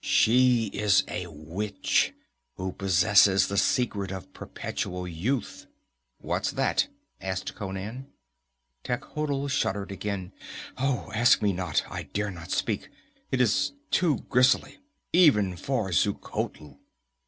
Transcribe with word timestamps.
She 0.03 0.71
is 0.73 1.03
a 1.07 1.27
witch, 1.27 2.11
who 2.55 2.71
possesses 2.71 3.49
the 3.49 3.57
secret 3.59 4.11
of 4.11 4.33
perpetual 4.33 5.07
youth." 5.07 5.67
"What's 6.17 6.49
that?" 6.53 6.87
asked 7.21 7.53
Conan. 7.53 8.07
Techotl 8.83 9.47
shuddered 9.47 9.91
again. 9.91 10.31
"Ask 10.79 11.43
me 11.43 11.53
not! 11.53 11.83
I 11.87 12.01
dare 12.01 12.31
not 12.31 12.49
speak. 12.49 12.89
It 13.31 13.39
is 13.39 13.73
too 13.91 14.25
grisly, 14.27 14.79
even 15.13 15.55
for 15.55 15.89
Xuchotl!" 15.91 16.79